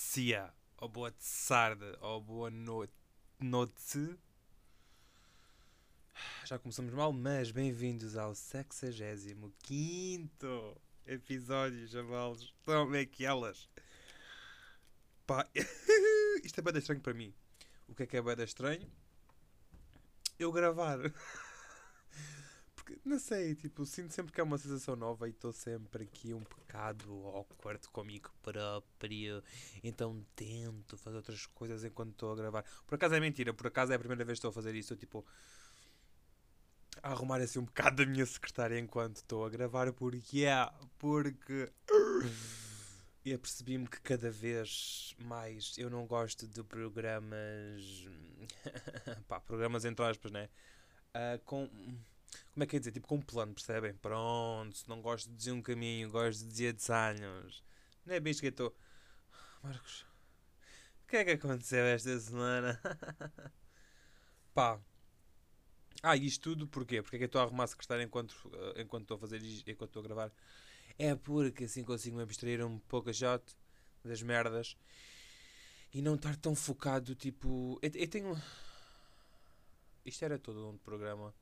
Dia, 0.00 0.54
ou 0.76 0.88
boa 0.88 1.12
tarde, 1.48 1.84
ou 2.00 2.20
boa 2.20 2.50
noite. 2.50 2.92
Já 6.44 6.56
começamos 6.56 6.94
mal, 6.94 7.12
mas 7.12 7.50
bem-vindos 7.50 8.16
ao 8.16 8.32
65 8.32 10.80
episódio, 11.04 11.88
chavalos. 11.88 12.42
Estão 12.42 12.88
bem 12.88 13.08
que 13.08 13.24
elas. 13.24 13.68
Pá, 15.26 15.48
isto 16.44 16.60
é 16.60 16.62
bem 16.62 16.78
estranho 16.78 17.00
para 17.00 17.12
mim. 17.12 17.34
O 17.88 17.94
que 17.94 18.04
é 18.04 18.06
que 18.06 18.16
é 18.16 18.22
bem 18.22 18.44
estranho? 18.44 18.88
Eu 20.38 20.52
gravar. 20.52 20.98
Não 23.04 23.18
sei, 23.18 23.54
tipo, 23.54 23.86
sinto 23.86 24.12
sempre 24.12 24.32
que 24.32 24.40
é 24.40 24.44
uma 24.44 24.58
sensação 24.58 24.94
nova 24.94 25.26
e 25.26 25.30
estou 25.30 25.52
sempre 25.52 26.04
aqui 26.04 26.34
um 26.34 26.40
bocado 26.40 27.12
awkward 27.28 27.86
comigo 27.88 28.30
próprio. 28.42 29.42
Então 29.82 30.24
tento 30.34 30.96
fazer 30.96 31.16
outras 31.16 31.46
coisas 31.46 31.84
enquanto 31.84 32.12
estou 32.12 32.32
a 32.32 32.36
gravar. 32.36 32.64
Por 32.86 32.96
acaso 32.96 33.14
é 33.14 33.20
mentira, 33.20 33.54
por 33.54 33.66
acaso 33.66 33.92
é 33.92 33.96
a 33.96 33.98
primeira 33.98 34.24
vez 34.24 34.36
que 34.36 34.40
estou 34.40 34.50
a 34.50 34.52
fazer 34.52 34.74
isso. 34.74 34.96
Tipo, 34.96 35.24
a 37.02 37.12
arrumar 37.12 37.40
assim 37.40 37.58
um 37.58 37.64
bocado 37.64 37.96
da 37.96 38.06
minha 38.06 38.26
secretária 38.26 38.78
enquanto 38.78 39.16
estou 39.16 39.44
a 39.44 39.50
gravar. 39.50 39.92
Porque 39.92 40.44
é, 40.44 40.70
porque. 40.98 41.70
E 43.24 43.32
apercebi-me 43.32 43.86
que 43.86 44.00
cada 44.00 44.30
vez 44.30 45.14
mais 45.18 45.76
eu 45.76 45.90
não 45.90 46.06
gosto 46.06 46.46
de 46.46 46.62
programas. 46.62 48.06
pá, 49.28 49.40
programas 49.40 49.84
entre 49.84 50.04
aspas, 50.04 50.30
né? 50.30 50.48
Uh, 51.14 51.38
com. 51.44 51.68
Como 52.58 52.64
é 52.64 52.66
que 52.66 52.74
é 52.74 52.78
dizer? 52.80 52.90
Tipo 52.90 53.06
com 53.06 53.14
um 53.14 53.22
plano, 53.22 53.54
percebem? 53.54 53.94
Pronto, 53.94 54.76
não 54.88 55.00
gosto 55.00 55.30
de 55.30 55.36
dizer 55.36 55.52
um 55.52 55.62
caminho, 55.62 56.10
gosto 56.10 56.40
de 56.40 56.48
dizer 56.48 56.72
desenhos. 56.72 57.62
Não 58.04 58.12
é 58.12 58.18
bem 58.18 58.34
que 58.34 58.46
eu 58.46 58.50
estou. 58.50 58.76
Marcos, 59.62 60.04
o 61.04 61.06
que 61.06 61.18
é 61.18 61.24
que 61.24 61.30
aconteceu 61.30 61.84
esta 61.84 62.18
semana? 62.18 62.80
Pá. 64.52 64.80
Ah, 66.02 66.16
isto 66.16 66.50
tudo 66.50 66.66
porquê? 66.66 67.00
Porque 67.00 67.14
é 67.14 67.18
que 67.20 67.24
eu 67.26 67.28
estou 67.28 67.40
a 67.40 67.44
arrumar 67.44 67.62
a 67.62 67.66
secretária 67.68 68.02
enquanto, 68.02 68.32
uh, 68.46 68.80
enquanto 68.80 69.02
estou 69.02 69.18
a 69.18 69.20
fazer 69.20 69.40
enquanto 69.68 69.90
estou 69.90 70.00
a 70.00 70.02
gravar? 70.02 70.32
É 70.98 71.14
porque 71.14 71.62
assim 71.62 71.84
consigo 71.84 72.16
me 72.16 72.24
abstrair 72.24 72.66
um 72.66 72.80
pouco 72.80 73.08
a 73.08 73.12
shot 73.12 73.56
das 74.04 74.20
merdas 74.20 74.76
e 75.94 76.02
não 76.02 76.16
estar 76.16 76.34
tão 76.34 76.56
focado, 76.56 77.14
tipo. 77.14 77.78
Eu, 77.80 77.90
eu 77.94 78.08
tenho. 78.08 78.42
Isto 80.04 80.24
era 80.24 80.40
todo 80.40 80.68
um 80.68 80.76
programa, 80.78 81.32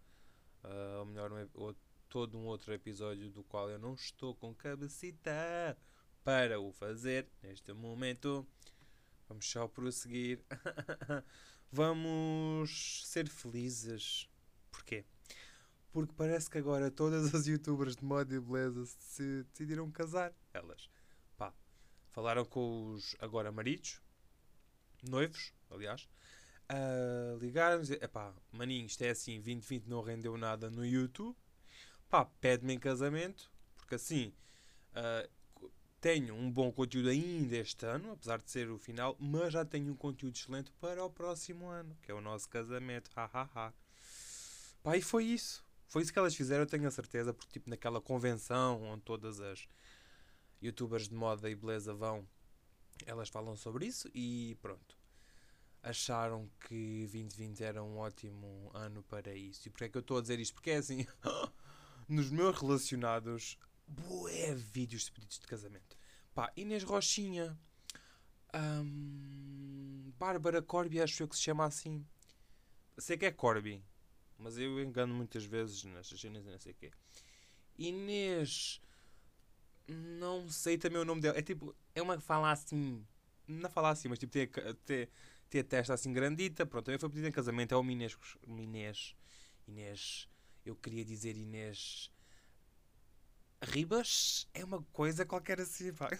uh, 0.64 0.98
ou 1.00 1.06
melhor, 1.06 1.32
um, 1.32 1.48
ou, 1.54 1.74
todo 2.08 2.38
um 2.38 2.46
outro 2.46 2.72
episódio 2.72 3.30
do 3.30 3.42
qual 3.44 3.68
eu 3.70 3.78
não 3.78 3.94
estou 3.94 4.34
com 4.34 4.54
cabecita 4.54 5.76
para 6.24 6.60
o 6.60 6.72
fazer 6.72 7.28
neste 7.42 7.72
momento. 7.72 8.46
Vamos 9.28 9.46
só 9.48 9.66
prosseguir. 9.66 10.40
Vamos 11.70 13.06
ser 13.06 13.28
felizes. 13.28 14.28
Porquê? 14.70 15.04
Porque 15.92 16.12
parece 16.16 16.48
que 16.48 16.58
agora 16.58 16.90
todas 16.90 17.34
as 17.34 17.46
youtubers 17.46 17.96
de 17.96 18.04
moda 18.04 18.34
e 18.34 18.40
beleza 18.40 18.86
se 18.86 19.42
decidiram 19.44 19.90
casar. 19.90 20.32
Elas, 20.52 20.88
pá, 21.36 21.52
falaram 22.10 22.44
com 22.44 22.92
os 22.92 23.16
agora 23.18 23.50
maridos, 23.50 24.00
noivos, 25.02 25.52
aliás, 25.70 26.08
uh, 26.70 27.38
ligaram-nos, 27.38 27.90
epá, 27.90 28.32
maninho, 28.52 28.86
isto 28.86 29.02
é 29.02 29.10
assim, 29.10 29.36
2020 29.36 29.86
não 29.86 30.02
rendeu 30.02 30.36
nada 30.36 30.70
no 30.70 30.84
YouTube, 30.84 31.36
pá, 32.08 32.24
pede-me 32.40 32.74
em 32.74 32.78
casamento, 32.78 33.50
porque 33.76 33.94
assim, 33.94 34.32
uh, 34.92 35.28
tenho 36.00 36.34
um 36.34 36.50
bom 36.50 36.70
conteúdo 36.70 37.08
ainda 37.08 37.56
este 37.56 37.84
ano, 37.86 38.12
apesar 38.12 38.38
de 38.38 38.50
ser 38.50 38.70
o 38.70 38.78
final, 38.78 39.16
mas 39.18 39.52
já 39.52 39.64
tenho 39.64 39.92
um 39.92 39.96
conteúdo 39.96 40.36
excelente 40.36 40.70
para 40.80 41.04
o 41.04 41.10
próximo 41.10 41.66
ano, 41.68 41.96
que 42.02 42.10
é 42.10 42.14
o 42.14 42.20
nosso 42.20 42.48
casamento, 42.48 43.10
hahaha. 43.14 43.48
Ha, 43.54 43.66
ha. 43.68 43.72
Pá, 44.82 44.96
e 44.96 45.02
foi 45.02 45.24
isso. 45.24 45.64
Foi 45.88 46.02
isso 46.02 46.12
que 46.12 46.18
elas 46.18 46.34
fizeram, 46.34 46.62
eu 46.62 46.66
tenho 46.66 46.86
a 46.86 46.90
certeza, 46.90 47.32
porque 47.32 47.52
tipo 47.52 47.70
naquela 47.70 48.00
convenção 48.00 48.82
onde 48.84 49.02
todas 49.02 49.40
as 49.40 49.68
youtubers 50.62 51.08
de 51.08 51.14
moda 51.14 51.48
e 51.50 51.54
beleza 51.54 51.94
vão, 51.94 52.26
elas 53.04 53.28
falam 53.28 53.56
sobre 53.56 53.86
isso 53.86 54.08
e 54.14 54.56
pronto. 54.60 54.95
Acharam 55.82 56.50
que 56.66 57.06
2020 57.12 57.62
era 57.62 57.82
um 57.82 57.98
ótimo 57.98 58.70
ano 58.74 59.02
para 59.04 59.34
isso. 59.34 59.68
E 59.68 59.70
porquê 59.70 59.84
é 59.84 59.88
que 59.88 59.96
eu 59.96 60.00
estou 60.00 60.18
a 60.18 60.20
dizer 60.20 60.40
isto? 60.40 60.54
Porque 60.54 60.70
é 60.70 60.76
assim, 60.76 61.06
nos 62.08 62.30
meus 62.30 62.58
relacionados, 62.60 63.58
bué 63.86 64.54
vídeos 64.54 65.04
de 65.04 65.12
pedidos 65.12 65.38
de 65.38 65.46
casamento. 65.46 65.96
Pá, 66.34 66.52
Inês 66.56 66.82
Rochinha, 66.82 67.58
hum, 68.54 70.12
Bárbara 70.18 70.60
Corby, 70.60 71.00
acho 71.00 71.22
eu 71.22 71.28
que 71.28 71.36
se 71.36 71.42
chama 71.42 71.64
assim. 71.64 72.04
Sei 72.98 73.16
que 73.16 73.26
é 73.26 73.30
Corby, 73.30 73.82
mas 74.38 74.58
eu 74.58 74.82
engano 74.82 75.14
muitas 75.14 75.44
vezes 75.44 75.84
nestas 75.84 76.20
cenas 76.20 76.46
e 76.46 76.50
não 76.50 76.58
sei 76.58 76.72
o 76.72 76.74
quê. 76.74 76.90
Inês. 77.78 78.80
Não 79.88 80.48
sei 80.48 80.76
também 80.76 80.98
o 80.98 81.04
nome 81.04 81.20
dela. 81.20 81.38
É 81.38 81.42
tipo. 81.42 81.74
É 81.94 82.02
uma 82.02 82.16
que 82.16 82.22
fala 82.22 82.50
assim. 82.50 83.06
Não 83.46 83.70
fala 83.70 83.90
assim, 83.90 84.08
mas 84.08 84.18
tipo 84.18 84.32
tem, 84.32 84.48
tem, 84.84 85.08
tem 85.48 85.60
a 85.60 85.64
testa 85.64 85.94
assim 85.94 86.12
grandita. 86.12 86.66
Pronto, 86.66 86.86
também 86.86 86.98
foi 86.98 87.08
pedido 87.08 87.28
em 87.28 87.32
casamento. 87.32 87.74
É 87.74 87.76
uma 87.76 87.92
Inês. 87.92 88.16
Inês. 88.46 89.14
Inês. 89.66 90.28
Eu 90.64 90.76
queria 90.76 91.04
dizer 91.04 91.36
Inês. 91.36 92.10
Ribas? 93.62 94.48
É 94.52 94.64
uma 94.64 94.82
coisa 94.92 95.24
qualquer 95.24 95.60
assim, 95.60 95.92
pá. 95.92 96.10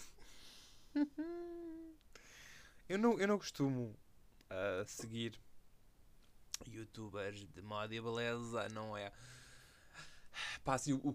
eu, 2.88 2.98
não, 2.98 3.18
eu 3.18 3.28
não 3.28 3.38
costumo 3.38 3.96
uh, 4.50 4.86
seguir 4.86 5.38
youtubers 6.66 7.46
de 7.46 7.62
moda 7.62 7.94
e 7.94 8.00
beleza, 8.00 8.68
não 8.70 8.96
é? 8.96 9.12
Pá, 10.64 10.74
assim, 10.74 10.94
o, 10.94 11.14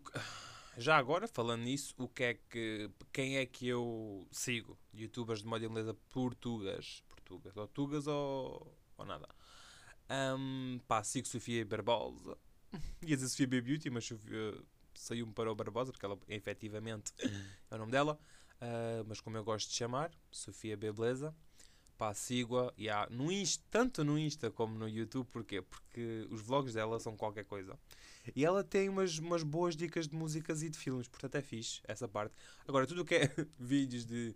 já 0.78 0.98
agora, 0.98 1.28
falando 1.28 1.64
nisso, 1.64 1.94
o 1.98 2.08
que 2.08 2.24
é 2.24 2.34
que, 2.34 2.90
quem 3.12 3.38
é 3.38 3.46
que 3.46 3.68
eu 3.68 4.28
sigo? 4.32 4.78
Youtubers 4.94 5.42
de 5.42 5.48
moda 5.48 5.66
e 5.66 5.68
beleza 5.68 5.94
portugas. 6.10 7.04
Portugas. 7.32 7.58
Ou 7.58 7.68
tugas 7.68 8.08
ou, 8.08 8.78
ou 8.98 9.06
nada. 9.06 9.28
Um, 10.38 10.80
pá, 10.88 11.04
sigo 11.04 11.28
Sofia 11.28 11.66
Barbosa. 11.66 12.38
Ia 13.02 13.16
dizer 13.16 13.30
Sofia 13.30 13.48
B 13.48 13.62
Beauty, 13.62 13.90
mas 13.90 14.10
saiu-me 14.94 15.34
para 15.34 15.52
o 15.52 15.56
Barbosa, 15.56 15.92
porque 15.92 16.06
ela 16.06 16.18
efetivamente 16.28 17.14
é 17.70 17.76
o 17.76 17.78
nome 17.78 17.92
dela. 17.92 18.20
Uh, 18.62 19.04
mas 19.08 19.22
como 19.22 19.38
eu 19.38 19.44
gosto 19.44 19.70
de 19.70 19.76
chamar, 19.76 20.12
Sofia 20.32 20.76
B 20.76 20.92
Beleza 20.92 21.36
pá, 22.02 22.16
sigo-a 22.16 22.74
yeah, 22.80 23.08
no 23.12 23.32
Insta, 23.32 23.64
tanto 23.70 24.04
no 24.04 24.18
Insta 24.18 24.50
como 24.50 24.74
no 24.74 24.90
YouTube, 24.90 25.28
porquê? 25.28 25.62
Porque 25.62 26.28
os 26.32 26.42
vlogs 26.42 26.74
dela 26.74 27.00
são 27.00 27.16
qualquer 27.16 27.46
coisa. 27.46 27.78
E 28.36 28.44
ela 28.44 28.64
tem 28.64 28.90
umas, 28.90 29.20
umas 29.20 29.44
boas 29.44 29.76
dicas 29.76 30.08
de 30.08 30.16
músicas 30.16 30.64
e 30.64 30.70
de 30.72 30.80
filmes, 30.80 31.08
portanto 31.08 31.36
é 31.36 31.44
fixe 31.44 31.80
essa 31.84 32.08
parte. 32.08 32.34
Agora, 32.68 32.88
tudo 32.88 33.04
o 33.04 33.06
que 33.06 33.14
é 33.14 33.30
vídeos 33.60 34.04
de 34.04 34.36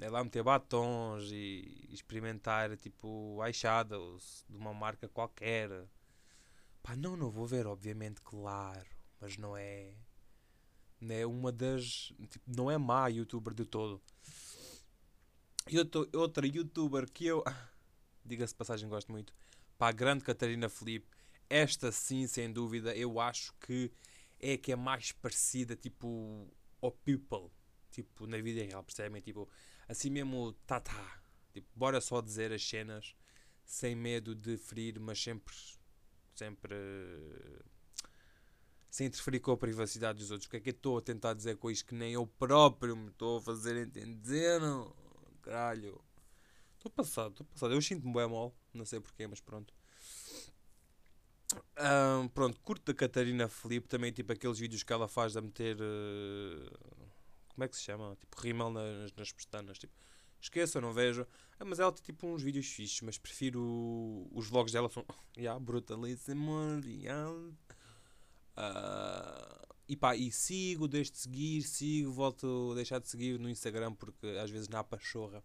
é 0.00 0.10
lá 0.10 0.22
meter 0.22 0.42
batons 0.42 1.30
e 1.32 1.88
experimentar 1.90 2.76
tipo 2.76 3.42
eyeshadows 3.44 4.44
de 4.48 4.56
uma 4.56 4.74
marca 4.74 5.08
qualquer. 5.08 5.70
Pá, 6.82 6.94
não, 6.94 7.16
não 7.16 7.30
vou 7.30 7.46
ver, 7.46 7.66
obviamente, 7.66 8.20
claro, 8.22 8.88
mas 9.20 9.36
não 9.36 9.56
é. 9.56 9.94
Não 11.00 11.14
é 11.14 11.26
uma 11.26 11.52
das. 11.52 12.12
Tipo, 12.28 12.50
não 12.56 12.70
é 12.70 12.76
má 12.76 13.08
youtuber 13.08 13.54
de 13.54 13.64
todo. 13.64 14.02
E 15.70 15.78
outro, 15.78 16.08
outra 16.14 16.46
youtuber 16.46 17.10
que 17.10 17.26
eu, 17.26 17.44
diga-se 18.24 18.54
passagem, 18.54 18.88
gosto 18.88 19.12
muito, 19.12 19.34
a 19.78 19.92
grande 19.92 20.24
Catarina 20.24 20.68
Felipe, 20.68 21.06
esta 21.48 21.92
sim, 21.92 22.26
sem 22.26 22.50
dúvida, 22.52 22.96
eu 22.96 23.20
acho 23.20 23.52
que 23.60 23.92
é 24.40 24.54
a 24.54 24.58
que 24.58 24.72
é 24.72 24.76
mais 24.76 25.12
parecida, 25.12 25.76
tipo, 25.76 26.50
ao 26.80 26.90
people, 26.90 27.50
tipo, 27.90 28.26
na 28.26 28.38
vida 28.38 28.62
real, 28.64 28.82
percebem? 28.82 29.20
Tipo, 29.20 29.48
assim 29.88 30.10
mesmo, 30.10 30.52
tá, 30.66 30.80
tá, 30.80 31.22
tipo, 31.52 31.68
bora 31.74 32.00
só 32.00 32.20
dizer 32.20 32.52
as 32.52 32.66
cenas, 32.66 33.14
sem 33.64 33.94
medo 33.94 34.34
de 34.34 34.56
ferir, 34.56 34.98
mas 34.98 35.22
sempre, 35.22 35.54
sempre, 36.34 36.74
sem 38.90 39.06
interferir 39.06 39.40
com 39.40 39.52
a 39.52 39.56
privacidade 39.56 40.18
dos 40.18 40.30
outros. 40.30 40.46
O 40.46 40.50
que 40.50 40.56
é 40.56 40.60
que 40.60 40.70
eu 40.70 40.74
estou 40.74 40.98
a 40.98 41.02
tentar 41.02 41.34
dizer 41.34 41.56
com 41.56 41.70
isto 41.70 41.86
que 41.86 41.94
nem 41.94 42.12
eu 42.12 42.26
próprio 42.26 42.96
me 42.96 43.10
estou 43.10 43.38
a 43.38 43.42
fazer 43.42 43.76
entender? 43.76 44.60
Caralho. 45.42 46.00
Estou 46.76 46.90
passado, 46.90 47.32
estou 47.32 47.46
passado. 47.46 47.74
Eu 47.74 47.82
sinto-me 47.82 48.14
bem 48.14 48.28
mal, 48.28 48.54
não 48.72 48.84
sei 48.84 49.00
porquê, 49.00 49.26
mas 49.26 49.40
pronto. 49.40 49.74
Um, 51.78 52.28
pronto, 52.28 52.60
curto 52.60 52.92
da 52.92 52.94
Catarina 52.94 53.48
Felipe 53.48 53.88
também, 53.88 54.12
tipo 54.12 54.32
aqueles 54.32 54.58
vídeos 54.58 54.82
que 54.82 54.92
ela 54.92 55.08
faz 55.08 55.36
a 55.36 55.40
meter. 55.40 55.76
Uh, 55.80 57.08
como 57.58 57.64
é 57.64 57.68
que 57.68 57.76
se 57.76 57.82
chama? 57.82 58.16
Tipo, 58.20 58.40
rímel 58.40 58.70
nas, 58.70 59.12
nas 59.16 59.32
pestanas. 59.32 59.76
Tipo, 59.76 59.92
esqueça, 60.40 60.80
não 60.80 60.92
vejo. 60.92 61.26
Ah, 61.58 61.64
mas 61.64 61.80
ela 61.80 61.90
tem 61.90 62.04
tipo 62.04 62.28
uns 62.28 62.40
vídeos 62.40 62.68
fixos, 62.68 63.00
mas 63.00 63.18
prefiro. 63.18 64.28
Os 64.30 64.46
vlogs 64.46 64.72
dela 64.72 64.88
são. 64.88 65.04
yeah, 65.36 65.58
brutalíssimos. 65.58 66.86
Yeah. 66.86 67.28
Uh, 68.56 69.66
e 69.88 69.96
pá, 69.96 70.14
e 70.14 70.30
sigo, 70.30 70.86
deixo 70.86 71.10
de 71.10 71.18
seguir, 71.18 71.62
sigo, 71.62 72.12
volto 72.12 72.70
a 72.70 72.74
deixar 72.76 73.00
de 73.00 73.08
seguir 73.08 73.40
no 73.40 73.48
Instagram 73.48 73.92
porque 73.94 74.26
às 74.40 74.50
vezes 74.50 74.68
na 74.68 74.84
pachorra 74.84 75.42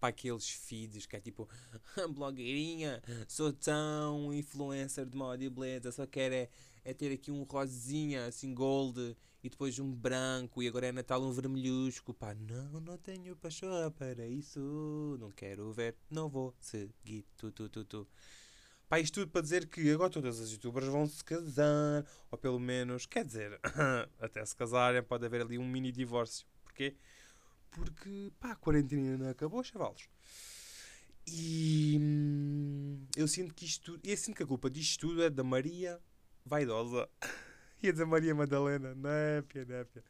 para 0.00 0.08
aqueles 0.08 0.48
feeds 0.48 1.06
que 1.06 1.16
é 1.16 1.20
tipo 1.20 1.48
blogueirinha, 2.14 3.02
sou 3.28 3.52
tão 3.52 4.32
influencer 4.32 5.04
de 5.04 5.16
moda 5.16 5.42
e 5.44 5.50
beleza, 5.50 5.92
só 5.92 6.06
quero 6.06 6.34
é, 6.34 6.48
é 6.84 6.92
ter 6.92 7.12
aqui 7.12 7.30
um 7.30 7.42
rosinha 7.44 8.26
assim 8.26 8.54
gold 8.54 9.16
e 9.42 9.48
depois 9.48 9.78
um 9.78 9.92
branco 9.92 10.62
e 10.62 10.68
agora 10.68 10.86
é 10.86 10.92
Natal 10.92 11.22
um 11.22 11.32
vermelhusco. 11.32 12.12
Pá, 12.14 12.34
não, 12.34 12.80
não 12.80 12.98
tenho 12.98 13.34
paixão 13.36 13.90
para 13.92 14.26
isso. 14.26 15.16
Não 15.18 15.30
quero 15.30 15.72
ver, 15.72 15.96
não 16.10 16.28
vou 16.28 16.54
seguir. 16.60 17.24
Tu, 17.36 17.50
tu, 17.52 17.68
tu, 17.68 17.84
tu. 17.84 18.08
Pá, 18.88 19.00
isto 19.00 19.20
tudo 19.20 19.30
para 19.30 19.40
dizer 19.40 19.66
que 19.66 19.90
agora 19.90 20.10
todas 20.10 20.40
as 20.40 20.50
youtubers 20.50 20.86
vão 20.86 21.06
se 21.06 21.24
casar, 21.24 22.06
ou 22.30 22.38
pelo 22.38 22.60
menos, 22.60 23.06
quer 23.06 23.24
dizer, 23.24 23.58
até 24.20 24.44
se 24.44 24.54
casarem, 24.54 25.02
pode 25.02 25.24
haver 25.24 25.40
ali 25.40 25.58
um 25.58 25.66
mini 25.66 25.90
divórcio. 25.90 26.46
Porquê? 26.62 26.94
Porque, 27.70 28.30
pá, 28.38 28.52
a 28.52 28.56
quarentena 28.56 29.16
não 29.16 29.30
acabou, 29.30 29.64
chavalos. 29.64 30.08
E 31.26 31.98
hum, 31.98 33.06
eu 33.16 33.26
sinto 33.26 33.54
que 33.54 33.64
isto, 33.64 33.98
eu 34.04 34.16
sinto 34.16 34.36
que 34.36 34.42
a 34.42 34.46
culpa 34.46 34.68
disto 34.68 35.00
tudo 35.00 35.22
é 35.22 35.30
da 35.30 35.42
Maria 35.42 36.00
Vaidosa. 36.44 37.08
Ia 37.82 37.92
dizer 37.92 38.04
Maria 38.04 38.34
Madalena. 38.34 38.94
Népia, 38.94 39.64
népia. 39.64 40.04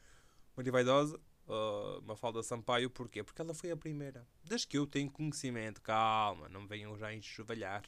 Maria 0.57 0.73
Vaidosa, 0.73 1.21
uh, 1.47 2.03
Mafalda 2.03 2.43
Sampaio, 2.43 2.91
porquê? 2.91 3.23
Porque 3.23 3.41
ela 3.41 3.55
foi 3.55 3.71
a 3.71 3.77
primeira. 3.77 4.27
Desde 4.43 4.67
que 4.67 4.79
eu 4.79 4.87
tenho 4.87 5.11
conhecimento, 5.11 5.81
calma, 5.81 6.49
não 6.49 6.63
me 6.63 6.69
venham 6.69 6.97
já 6.97 7.13
enxovalhar. 7.13 7.83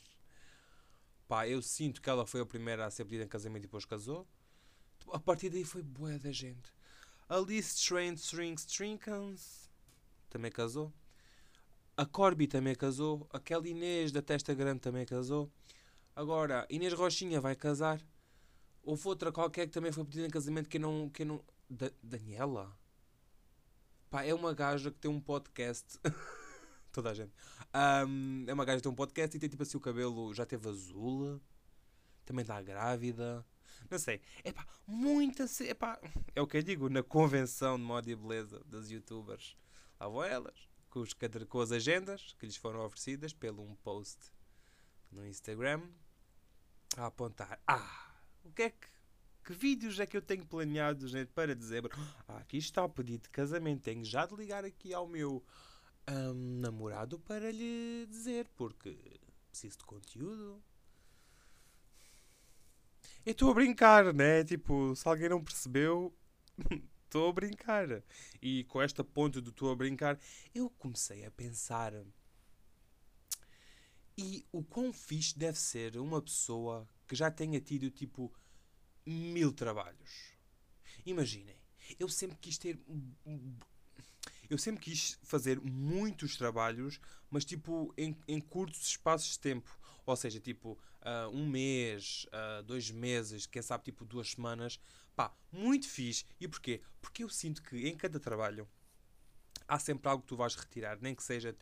Pá, 1.28 1.48
eu 1.48 1.60
sinto 1.60 2.00
que 2.00 2.08
ela 2.08 2.24
foi 2.24 2.40
a 2.40 2.46
primeira 2.46 2.86
a 2.86 2.90
ser 2.90 3.04
pedida 3.04 3.24
em 3.24 3.28
casamento 3.28 3.64
e 3.64 3.66
depois 3.66 3.84
casou. 3.84 4.26
A 5.12 5.18
partir 5.18 5.50
daí 5.50 5.64
foi 5.64 5.82
boa 5.82 6.18
da 6.18 6.30
gente. 6.30 6.72
Alice 7.28 7.84
Train 7.84 8.14
Strings 8.14 8.64
Trinkans 8.64 9.68
também 10.30 10.50
casou. 10.50 10.92
A 11.96 12.06
Corby 12.06 12.46
também 12.46 12.74
casou. 12.74 13.28
Aquela 13.32 13.66
Inês 13.66 14.12
da 14.12 14.22
Testa 14.22 14.54
Grande 14.54 14.80
também 14.80 15.04
casou. 15.04 15.50
Agora, 16.14 16.66
Inês 16.70 16.92
Rochinha 16.92 17.40
vai 17.40 17.56
casar. 17.56 18.00
Houve 18.86 19.08
outra 19.08 19.32
qualquer 19.32 19.66
que 19.66 19.72
também 19.72 19.90
foi 19.90 20.04
pedida 20.04 20.28
em 20.28 20.30
casamento 20.30 20.68
que 20.68 20.78
não. 20.78 21.10
Que 21.10 21.24
não... 21.24 21.44
Da 21.68 21.90
Daniela? 22.00 22.78
Pá, 24.08 24.22
é 24.22 24.32
uma 24.32 24.54
gaja 24.54 24.92
que 24.92 24.98
tem 24.98 25.10
um 25.10 25.20
podcast. 25.20 25.98
Toda 26.92 27.10
a 27.10 27.14
gente. 27.14 27.32
Um, 27.74 28.44
é 28.46 28.54
uma 28.54 28.64
gaja 28.64 28.76
que 28.76 28.84
tem 28.84 28.92
um 28.92 28.94
podcast 28.94 29.36
e 29.36 29.40
tem 29.40 29.48
tipo 29.48 29.64
assim 29.64 29.76
o 29.76 29.80
cabelo. 29.80 30.32
Já 30.32 30.46
teve 30.46 30.68
azul. 30.68 31.42
Também 32.24 32.42
está 32.42 32.62
grávida. 32.62 33.44
Não 33.90 33.98
sei. 33.98 34.20
É 34.44 34.52
pá, 34.52 34.64
muita. 34.86 35.46
Epá, 35.64 36.00
é 36.32 36.40
o 36.40 36.46
que 36.46 36.58
eu 36.58 36.62
digo. 36.62 36.88
Na 36.88 37.02
convenção 37.02 37.76
de 37.76 37.82
moda 37.82 38.08
e 38.08 38.14
beleza 38.14 38.62
das 38.66 38.88
youtubers. 38.88 39.56
Lá 39.98 40.06
vão 40.06 40.22
elas. 40.22 40.68
Com, 40.88 41.00
os, 41.00 41.12
com 41.12 41.60
as 41.60 41.72
agendas 41.72 42.36
que 42.38 42.46
lhes 42.46 42.56
foram 42.56 42.86
oferecidas 42.86 43.32
pelo 43.32 43.64
um 43.64 43.74
post 43.74 44.32
no 45.10 45.26
Instagram. 45.26 45.82
A 46.96 47.06
apontar. 47.06 47.60
Ah! 47.66 48.05
O 48.46 48.52
que 48.52 48.62
é 48.62 48.70
que. 48.70 48.96
Que 49.44 49.52
vídeos 49.52 50.00
é 50.00 50.06
que 50.06 50.16
eu 50.16 50.22
tenho 50.22 50.44
planeado, 50.44 51.06
gente, 51.06 51.28
para 51.28 51.54
dezembro? 51.54 51.92
Ah, 52.26 52.38
aqui 52.38 52.56
está 52.56 52.84
o 52.84 52.88
pedido 52.88 53.22
de 53.22 53.28
casamento. 53.28 53.82
Tenho 53.82 54.04
já 54.04 54.26
de 54.26 54.34
ligar 54.34 54.64
aqui 54.64 54.92
ao 54.92 55.06
meu 55.06 55.40
um, 56.10 56.60
namorado 56.60 57.16
para 57.20 57.52
lhe 57.52 58.06
dizer, 58.10 58.48
porque 58.56 58.98
preciso 59.48 59.78
de 59.78 59.84
conteúdo. 59.84 60.60
Eu 63.24 63.30
estou 63.30 63.52
a 63.52 63.54
brincar, 63.54 64.12
né? 64.12 64.42
Tipo, 64.42 64.96
se 64.96 65.06
alguém 65.06 65.28
não 65.28 65.42
percebeu, 65.42 66.12
estou 67.04 67.28
a 67.28 67.32
brincar. 67.32 68.02
E 68.42 68.64
com 68.64 68.82
esta 68.82 69.04
ponte 69.04 69.40
do 69.40 69.50
estou 69.50 69.70
a 69.70 69.76
brincar, 69.76 70.18
eu 70.52 70.68
comecei 70.70 71.24
a 71.24 71.30
pensar. 71.30 71.92
E 74.18 74.44
o 74.50 74.64
quão 74.64 74.92
fixe 74.92 75.38
deve 75.38 75.56
ser 75.56 75.96
uma 75.98 76.20
pessoa 76.20 76.88
que 77.06 77.14
já 77.14 77.30
tenha 77.30 77.60
tido 77.60 77.90
tipo 77.90 78.32
mil 79.04 79.52
trabalhos. 79.52 80.32
Imaginem, 81.04 81.56
eu 81.98 82.08
sempre 82.08 82.36
quis 82.38 82.58
ter. 82.58 82.78
Eu 84.48 84.58
sempre 84.58 84.80
quis 84.80 85.18
fazer 85.22 85.60
muitos 85.60 86.36
trabalhos, 86.36 87.00
mas 87.30 87.44
tipo 87.44 87.92
em, 87.96 88.16
em 88.28 88.40
curtos 88.40 88.86
espaços 88.86 89.32
de 89.32 89.38
tempo. 89.40 89.76
Ou 90.04 90.14
seja, 90.14 90.38
tipo 90.38 90.78
uh, 91.02 91.28
um 91.32 91.48
mês, 91.48 92.26
uh, 92.26 92.62
dois 92.62 92.90
meses, 92.90 93.46
quem 93.46 93.60
sabe 93.62 93.84
tipo 93.84 94.04
duas 94.04 94.30
semanas. 94.30 94.78
Pá, 95.16 95.34
muito 95.50 95.88
fixe. 95.88 96.24
E 96.40 96.46
porquê? 96.46 96.80
Porque 97.00 97.24
eu 97.24 97.28
sinto 97.28 97.62
que 97.62 97.88
em 97.88 97.96
cada 97.96 98.20
trabalho 98.20 98.68
há 99.66 99.78
sempre 99.78 100.08
algo 100.08 100.22
que 100.22 100.28
tu 100.28 100.36
vais 100.36 100.54
retirar, 100.54 100.98
nem 101.00 101.14
que 101.14 101.22
seja 101.22 101.56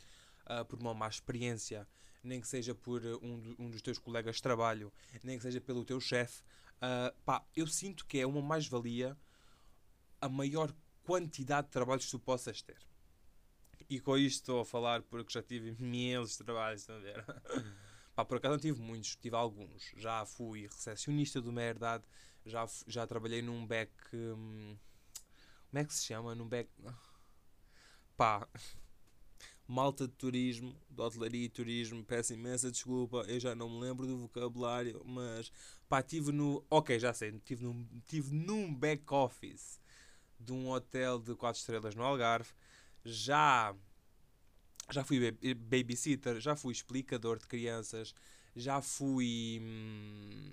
uh, 0.46 0.64
por 0.64 0.78
uma 0.78 0.94
má 0.94 1.08
experiência, 1.08 1.86
nem 2.22 2.40
que 2.40 2.48
seja 2.48 2.74
por 2.74 3.04
um, 3.04 3.54
um 3.58 3.70
dos 3.70 3.82
teus 3.82 3.98
colegas 3.98 4.36
de 4.36 4.42
trabalho, 4.42 4.92
nem 5.22 5.36
que 5.36 5.42
seja 5.42 5.60
pelo 5.60 5.84
teu 5.84 6.00
chefe. 6.00 6.42
Uh, 6.76 7.14
pá, 7.24 7.44
eu 7.54 7.66
sinto 7.66 8.06
que 8.06 8.18
é 8.18 8.26
uma 8.26 8.42
mais-valia 8.42 9.16
a 10.20 10.28
maior 10.28 10.74
quantidade 11.02 11.66
de 11.66 11.72
trabalhos 11.72 12.06
que 12.06 12.10
tu 12.10 12.18
possas 12.18 12.62
ter. 12.62 12.78
E 13.88 14.00
com 14.00 14.16
isto 14.16 14.40
estou 14.40 14.60
a 14.60 14.64
falar 14.64 15.02
porque 15.02 15.32
já 15.32 15.42
tive 15.42 15.76
imensos 15.78 16.36
trabalhos, 16.36 16.80
estão 16.80 16.96
a 16.96 17.00
ver? 17.00 17.24
Pá, 18.14 18.24
por 18.24 18.38
acaso 18.38 18.52
não 18.52 18.60
tive 18.60 18.80
muitos, 18.80 19.16
tive 19.16 19.36
alguns. 19.36 19.92
Já 19.96 20.24
fui 20.24 20.62
recepcionista 20.62 21.40
de 21.42 21.48
uma 21.48 21.62
herdade, 21.62 22.04
já, 22.46 22.64
já 22.86 23.06
trabalhei 23.06 23.42
num 23.42 23.66
back. 23.66 23.92
Hum, 24.14 24.76
como 25.68 25.82
é 25.82 25.84
que 25.84 25.92
se 25.92 26.04
chama? 26.04 26.34
Num 26.34 26.48
back. 26.48 26.70
Pá, 28.16 28.48
malta 29.66 30.06
de 30.06 30.14
turismo, 30.14 30.76
de 30.90 31.00
hotelaria 31.00 31.44
e 31.44 31.48
turismo, 31.48 32.04
peço 32.04 32.34
imensa 32.34 32.70
desculpa, 32.70 33.24
eu 33.28 33.40
já 33.40 33.54
não 33.54 33.68
me 33.68 33.80
lembro 33.80 34.06
do 34.06 34.18
vocabulário, 34.18 35.02
mas 35.04 35.50
pá, 35.88 36.00
estive 36.00 36.32
no. 36.32 36.64
Ok, 36.70 36.98
já 36.98 37.12
sei, 37.12 37.30
estive 37.30 37.64
num, 37.64 37.86
tive 38.06 38.34
num 38.34 38.74
back 38.74 39.02
office 39.12 39.80
de 40.38 40.52
um 40.52 40.68
hotel 40.70 41.18
de 41.18 41.34
4 41.34 41.58
estrelas 41.60 41.94
no 41.94 42.02
Algarve, 42.02 42.50
já. 43.04 43.74
Já 44.90 45.02
fui 45.02 45.32
babysitter, 45.54 46.38
já 46.40 46.54
fui 46.54 46.72
explicador 46.72 47.38
de 47.38 47.46
crianças, 47.46 48.14
já 48.54 48.82
fui. 48.82 49.60
Hum, 49.62 50.52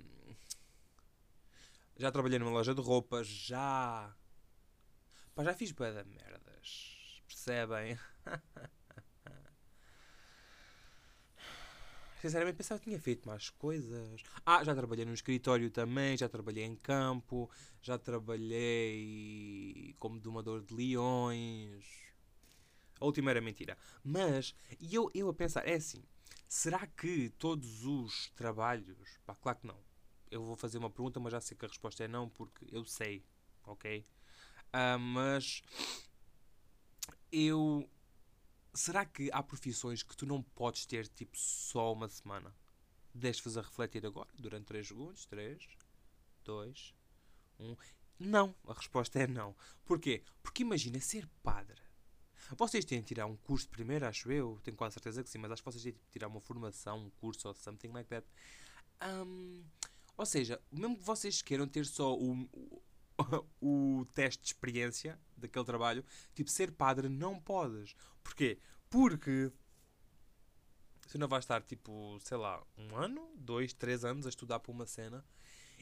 já 1.98 2.12
trabalhei 2.12 2.40
numa 2.40 2.52
loja 2.52 2.74
de 2.74 2.82
roupas, 2.82 3.28
já. 3.28 4.16
Pá, 5.36 5.44
já 5.44 5.54
fiz 5.54 5.72
bué 5.72 5.92
merdas. 6.04 7.22
Percebem? 7.28 8.00
Sinceramente 12.22 12.58
pensava 12.58 12.80
que 12.80 12.86
tinha 12.86 13.00
feito 13.00 13.28
mais 13.28 13.50
coisas. 13.50 14.22
Ah, 14.46 14.64
já 14.64 14.76
trabalhei 14.76 15.04
no 15.06 15.14
escritório 15.14 15.72
também, 15.72 16.16
já 16.16 16.30
trabalhei 16.30 16.64
em 16.64 16.76
campo, 16.76 17.50
já 17.82 17.98
trabalhei 17.98 19.96
como 19.98 20.20
domador 20.20 20.62
de 20.62 20.72
leões. 20.72 21.84
A 23.00 23.06
última 23.06 23.32
era 23.32 23.42
mentira. 23.42 23.76
Mas, 24.04 24.54
e 24.80 24.94
eu, 24.94 25.10
eu 25.16 25.30
a 25.30 25.34
pensar, 25.34 25.68
é 25.68 25.74
assim, 25.74 26.04
será 26.48 26.86
que 26.86 27.30
todos 27.40 27.84
os 27.86 28.30
trabalhos. 28.36 29.18
Pá, 29.26 29.34
claro 29.34 29.58
que 29.58 29.66
não. 29.66 29.80
Eu 30.30 30.44
vou 30.46 30.56
fazer 30.56 30.78
uma 30.78 30.92
pergunta, 30.92 31.20
mas 31.20 31.32
já 31.32 31.42
sei 31.42 31.58
que 31.58 31.66
a 31.66 31.68
resposta 31.68 32.04
é 32.04 32.08
não, 32.08 32.30
porque 32.30 32.68
eu 32.72 32.86
sei, 32.86 33.26
ok? 33.64 34.06
Ah, 34.72 35.00
mas 35.00 35.64
eu 37.32 37.90
será 38.74 39.06
que 39.06 39.30
há 39.32 39.42
profissões 39.44 40.04
que 40.04 40.16
tu 40.16 40.26
não 40.26 40.42
podes 40.42 40.86
ter 40.86 41.08
tipo 41.08 41.38
só 41.38 41.94
uma 41.94 42.08
semana? 42.08 42.56
Deixe-vos 43.14 43.58
a 43.58 43.62
refletir 43.62 44.06
agora, 44.06 44.30
durante 44.36 44.66
3 44.66 44.88
segundos. 44.88 45.26
3, 45.26 45.68
2, 46.46 46.94
1. 47.60 47.76
Não, 48.20 48.56
a 48.68 48.74
resposta 48.74 49.20
é 49.20 49.28
não. 49.28 49.56
Porquê? 49.86 50.24
Porque 50.42 50.64
imagina 50.64 51.00
ser 51.00 51.28
padre. 51.44 51.82
Vocês 52.58 52.86
têm 52.86 53.00
de 53.00 53.08
tirar 53.08 53.26
um 53.26 53.36
curso 53.36 53.70
primeiro, 53.70 54.06
acho 54.06 54.32
eu. 54.32 54.60
Tenho 54.64 54.78
quase 54.78 54.94
certeza 54.94 55.24
que 55.24 55.30
sim, 55.30 55.38
mas 55.38 55.52
acho 55.52 55.62
que 55.62 55.72
vocês 55.72 55.84
têm 55.84 55.94
de 55.94 56.00
tirar 56.12 56.28
uma 56.28 56.42
formação, 56.42 57.06
um 57.06 57.10
curso 57.12 57.48
ou 57.48 57.54
something 57.54 57.90
like 57.90 58.10
that. 58.10 58.28
Um, 59.04 59.64
ou 60.18 60.26
seja, 60.26 60.62
mesmo 60.72 60.98
que 60.98 61.04
vocês 61.04 61.42
queiram 61.42 61.68
ter 61.68 61.86
só 61.86 62.16
o, 62.16 62.48
o 63.62 64.06
teste 64.14 64.44
de 64.44 64.50
experiência 64.50 65.20
daquele 65.36 65.66
trabalho, 65.66 66.06
tipo, 66.36 66.50
ser 66.50 66.72
padre 66.72 67.10
não 67.10 67.40
podes. 67.40 67.96
Porquê? 68.24 68.60
Porque 68.90 69.52
você 71.08 71.18
não 71.18 71.28
vai 71.28 71.40
estar, 71.40 71.62
tipo, 71.62 72.18
sei 72.24 72.38
lá, 72.38 72.64
um 72.78 72.96
ano, 72.96 73.32
dois, 73.36 73.74
três 73.74 74.06
anos 74.06 74.26
a 74.26 74.30
estudar 74.30 74.60
para 74.60 74.72
uma 74.72 74.86
cena 74.86 75.26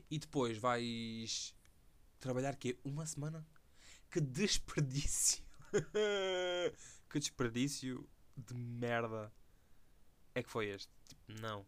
e 0.10 0.18
depois 0.18 0.58
vais 0.58 1.56
trabalhar 2.20 2.56
quê? 2.56 2.78
Uma 2.84 3.06
semana? 3.06 3.48
Que 4.10 4.20
desperdício! 4.20 5.44
que 7.10 7.20
desperdício 7.20 8.08
de 8.36 8.54
merda 8.56 9.32
é 10.34 10.42
que 10.42 10.50
foi 10.50 10.68
este? 10.70 10.92
Tipo, 11.08 11.42
não. 11.42 11.66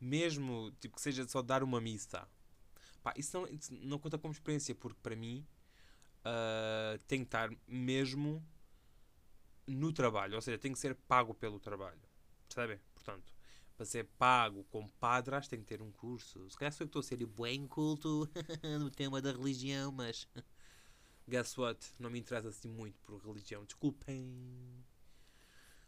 Mesmo 0.00 0.72
tipo, 0.80 0.96
que 0.96 1.02
seja 1.02 1.26
só 1.26 1.42
dar 1.42 1.62
uma 1.62 1.80
missa 1.80 2.28
Pá, 3.02 3.14
isso 3.16 3.38
não, 3.38 3.46
isso 3.48 3.74
não 3.74 3.98
conta 3.98 4.18
como 4.18 4.32
experiência, 4.32 4.74
porque 4.74 4.98
para 5.02 5.16
mim 5.16 5.46
uh, 6.20 6.98
tem 7.06 7.20
que 7.20 7.26
estar 7.26 7.50
mesmo 7.66 8.44
no 9.66 9.92
trabalho, 9.92 10.34
ou 10.34 10.40
seja, 10.40 10.58
tem 10.58 10.72
que 10.72 10.78
ser 10.78 10.94
pago 10.94 11.34
pelo 11.34 11.60
trabalho. 11.60 12.00
Percebem? 12.48 12.80
Portanto, 12.94 13.32
para 13.76 13.86
ser 13.86 14.04
pago 14.18 14.64
como 14.64 14.90
padras 15.00 15.48
tem 15.48 15.60
que 15.60 15.66
ter 15.66 15.80
um 15.80 15.90
curso. 15.92 16.48
Se 16.50 16.56
calhar 16.56 16.72
sou 16.72 16.84
eu 16.84 16.88
que 16.88 16.98
estou 16.98 17.00
a 17.00 17.02
ser 17.02 17.24
bem 17.26 17.66
culto 17.66 18.28
no 18.78 18.90
tema 18.90 19.22
da 19.22 19.32
religião, 19.32 19.92
mas 19.92 20.28
guess 21.28 21.56
what? 21.56 21.78
Não 21.98 22.10
me 22.10 22.18
interessa 22.18 22.48
assim 22.48 22.68
muito 22.68 22.98
por 23.00 23.24
religião. 23.24 23.64
Desculpem. 23.64 24.84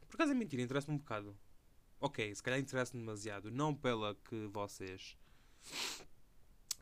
Por 0.09 0.17
acaso 0.17 0.33
é 0.33 0.35
mentira, 0.35 0.63
interessa-me 0.63 0.97
um 0.97 0.99
bocado. 0.99 1.37
Ok, 2.01 2.35
se 2.35 2.43
calhar 2.43 2.59
interessa-me 2.59 3.03
demasiado. 3.03 3.51
Não 3.51 3.75
pela 3.75 4.15
que 4.15 4.47
vocês 4.47 5.17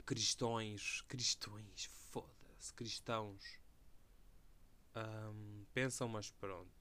cristões, 0.04 1.02
cristões, 1.02 1.84
foda-se, 2.10 2.74
cristãos 2.74 3.60
um, 4.96 5.64
pensam, 5.72 6.08
mas 6.08 6.30
pronto. 6.32 6.79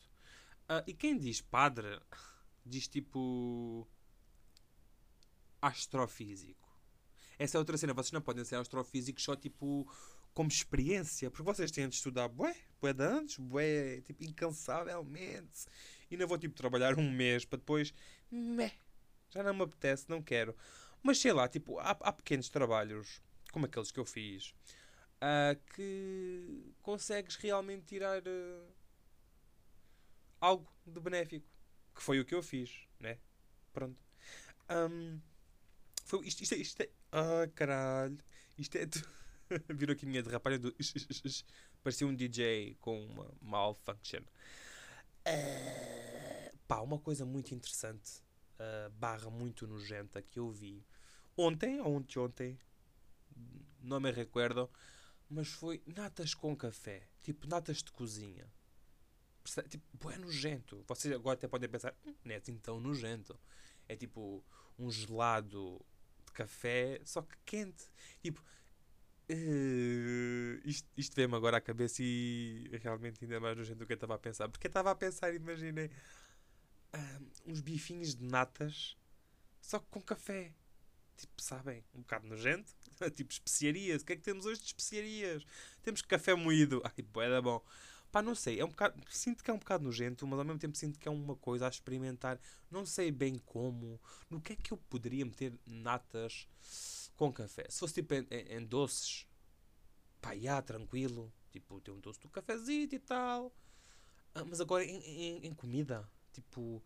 Uh, 0.70 0.84
e 0.86 0.94
quem 0.94 1.18
diz 1.18 1.42
padre 1.42 2.00
diz 2.64 2.88
tipo 2.88 3.88
astrofísico. 5.60 6.70
Essa 7.40 7.58
é 7.58 7.60
outra 7.60 7.78
cena. 7.78 7.94
Vocês 7.94 8.12
não 8.12 8.22
podem 8.22 8.46
ser 8.46 8.56
astrofísicos 8.56 9.24
só 9.24 9.36
tipo 9.36 9.90
como 10.34 10.50
experiência, 10.50 11.30
porque 11.30 11.44
vocês 11.44 11.72
têm 11.72 11.90
de 11.90 11.96
estudar 11.96 12.28
bué, 12.28 12.56
bué 12.80 12.94
de 12.94 13.04
anos, 13.04 13.38
bué, 13.38 14.02
tipo, 14.02 14.24
incansavelmente. 14.24 15.66
E 16.10 16.16
não 16.16 16.28
vou 16.28 16.38
tipo 16.38 16.56
trabalhar 16.56 16.98
um 16.98 17.12
mês 17.12 17.44
para 17.44 17.58
depois, 17.58 17.94
meh, 18.32 18.72
já 19.30 19.44
não 19.44 19.54
me 19.54 19.64
apetece, 19.64 20.06
não 20.08 20.22
quero. 20.22 20.56
Mas 21.02 21.20
sei 21.20 21.34
lá, 21.34 21.48
tipo, 21.48 21.80
há, 21.80 21.92
há 21.92 22.14
pequenos 22.14 22.50
trabalhos, 22.50 23.22
como 23.52 23.66
aqueles 23.66 23.92
que 23.92 24.00
eu 24.00 24.06
fiz, 24.06 24.54
uh, 25.18 25.60
que 25.76 26.74
consegues 26.82 27.36
realmente 27.36 27.86
tirar 27.86 28.22
uh, 28.22 28.74
algo 30.40 30.72
de 30.86 31.00
benéfico. 31.00 31.48
Que 31.96 32.02
foi 32.02 32.20
o 32.20 32.26
que 32.26 32.34
eu 32.34 32.42
fiz, 32.42 32.88
né? 33.00 33.20
Pronto. 33.74 33.98
Um, 34.70 35.20
foi, 36.06 36.26
isto, 36.28 36.44
isto, 36.44 36.56
isto 36.56 36.82
é. 36.82 36.90
Ah, 37.12 37.48
caralho. 37.54 38.18
Isto 38.58 38.78
é. 38.78 38.88
Virou 39.74 39.94
aqui 39.94 40.06
a 40.06 40.10
minha 40.10 40.24
derrapagem 40.24 40.60
do. 40.60 40.76
Parecia 41.84 42.08
um 42.08 42.16
DJ 42.16 42.76
com 42.80 43.06
uma 43.06 43.32
malfunction. 43.42 44.22
Uh, 45.28 46.58
pá, 46.68 46.82
uma 46.82 47.00
coisa 47.00 47.26
muito 47.26 47.54
interessante, 47.54 48.22
uh, 48.56 48.90
barra 48.92 49.30
muito 49.30 49.68
nojenta 49.68 50.22
que 50.22 50.40
eu 50.40 50.50
vi 50.50 50.86
ontem 51.38 51.80
ou 51.82 51.96
ontem, 51.96 52.60
não 53.82 54.00
me 54.00 54.12
recuerdo, 54.12 54.70
mas 55.30 55.50
foi 55.50 55.82
natas 55.86 56.34
com 56.34 56.56
café, 56.56 57.08
tipo 57.22 57.48
natas 57.48 57.78
de 57.78 57.92
cozinha. 57.92 58.52
Tipo, 59.70 60.12
é 60.12 60.18
nojento. 60.18 60.84
Vocês 60.88 61.14
agora 61.14 61.36
até 61.36 61.48
podem 61.48 61.70
pensar, 61.70 61.96
hum, 62.06 62.14
não 62.24 62.34
é 62.34 62.38
assim 62.38 62.58
tão 62.58 62.80
nojento. 62.80 63.40
É 63.88 63.96
tipo 63.96 64.44
um 64.78 64.90
gelado 64.92 65.80
de 66.26 66.32
café, 66.34 67.02
só 67.04 67.22
que 67.22 67.36
quente. 67.46 67.86
Tipo, 68.22 68.42
uh, 69.32 70.62
isto, 70.64 70.88
isto 70.96 71.16
veio-me 71.16 71.36
agora 71.36 71.58
à 71.58 71.62
cabeça 71.62 72.02
e 72.02 72.70
realmente 72.82 73.24
ainda 73.24 73.40
mais 73.40 73.58
nojento 73.58 73.80
do 73.80 73.86
que 73.86 73.94
eu 73.94 73.96
estava 73.96 74.16
a 74.16 74.20
pensar. 74.20 74.48
Porque 74.50 74.68
eu 74.68 74.70
estava 74.70 74.92
a 74.92 74.96
pensar, 74.96 75.34
imaginei, 75.34 75.90
uns 77.46 77.62
bifinhos 77.62 78.16
de 78.16 78.24
natas, 78.24 78.98
só 79.62 79.80
que 79.80 79.86
com 79.90 80.02
café. 80.02 80.54
Tipo, 81.18 81.42
sabem, 81.42 81.84
um 81.94 82.00
bocado 82.00 82.28
nojento. 82.28 82.74
tipo, 83.16 83.32
especiarias. 83.32 84.02
O 84.02 84.06
que 84.06 84.14
é 84.14 84.16
que 84.16 84.22
temos 84.22 84.46
hoje 84.46 84.62
de 84.62 84.68
especiarias? 84.68 85.46
Temos 85.82 86.02
café 86.02 86.34
moído. 86.34 86.82
Ai, 86.86 87.04
boeda 87.04 87.42
bom. 87.42 87.64
Pá, 88.12 88.22
não 88.24 88.34
sei, 88.34 88.60
é 88.60 88.66
um 88.66 88.70
bocado, 88.70 89.00
sinto 89.10 89.44
que 89.44 89.52
é 89.52 89.54
um 89.54 89.60
bocado 89.60 89.84
nojento, 89.84 90.26
mas 90.26 90.40
ao 90.40 90.46
mesmo 90.46 90.60
tempo 90.60 90.76
sinto 90.76 90.98
que 90.98 91.08
é 91.08 91.12
uma 91.12 91.36
coisa 91.36 91.68
a 91.68 91.70
experimentar. 91.70 92.40
Não 92.72 92.86
sei 92.86 93.12
bem 93.12 93.38
como, 93.38 94.02
no 94.30 94.42
que 94.42 94.54
é 94.54 94.56
que 94.56 94.72
eu 94.72 94.78
poderia 94.78 95.24
meter 95.26 95.54
natas 95.66 96.48
com 97.16 97.32
café. 97.32 97.66
Se 97.70 97.80
fosse 97.80 97.96
tipo 97.96 98.14
em, 98.16 98.26
em 98.32 98.66
doces, 98.66 99.28
pá, 100.22 100.36
já, 100.36 100.62
tranquilo. 100.62 101.32
Tipo, 101.52 101.82
tem 101.82 101.94
um 101.94 102.00
doce 102.00 102.20
do 102.20 102.30
cafezinho 102.30 102.88
e 102.92 103.00
tal. 103.00 103.54
Ah, 104.34 104.46
mas 104.46 104.62
agora 104.62 104.84
em, 104.84 105.02
em, 105.04 105.48
em, 105.48 105.54
comida, 105.54 106.08
tipo, 106.32 106.82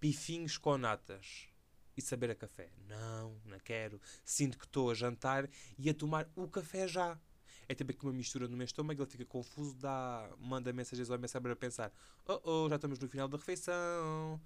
bifinhos 0.00 0.56
com 0.58 0.76
natas 0.78 1.48
e 1.96 2.02
saber 2.02 2.30
a 2.30 2.34
café. 2.34 2.70
Não, 2.86 3.40
não 3.44 3.58
quero. 3.58 4.00
Sinto 4.24 4.58
que 4.58 4.64
estou 4.64 4.90
a 4.90 4.94
jantar 4.94 5.48
e 5.78 5.88
a 5.88 5.94
tomar 5.94 6.28
o 6.34 6.48
café 6.48 6.88
já. 6.88 7.18
É 7.68 7.74
tipo 7.74 7.92
que 7.92 8.04
uma 8.04 8.12
mistura 8.12 8.46
no 8.48 8.56
meu 8.56 8.64
estômago, 8.64 9.02
ele 9.02 9.10
fica 9.10 9.24
confuso, 9.24 9.74
dá, 9.76 10.30
manda 10.38 10.72
mensagens 10.72 11.10
ao 11.10 11.18
meu 11.18 11.28
cérebro 11.28 11.52
a 11.52 11.56
pensar: 11.56 11.92
oh 12.26 12.40
oh, 12.44 12.68
já 12.68 12.76
estamos 12.76 12.98
no 12.98 13.08
final 13.08 13.28
da 13.28 13.38
refeição. 13.38 14.40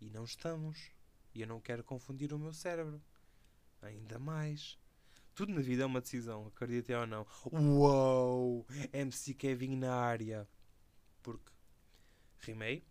E 0.00 0.10
não 0.10 0.24
estamos. 0.24 0.90
E 1.34 1.42
eu 1.42 1.46
não 1.46 1.60
quero 1.60 1.82
confundir 1.82 2.32
o 2.32 2.38
meu 2.38 2.52
cérebro. 2.52 3.00
Ainda 3.82 4.18
mais. 4.18 4.78
Tudo 5.34 5.52
na 5.52 5.60
vida 5.60 5.84
é 5.84 5.86
uma 5.86 6.00
decisão, 6.00 6.48
acreditem 6.48 6.96
ou 6.96 7.06
não. 7.06 7.26
Uou! 7.52 8.66
MC 8.92 9.34
Kevin 9.34 9.76
na 9.76 9.94
área. 9.94 10.48
Porque 11.22 11.52
rimei. 12.40 12.84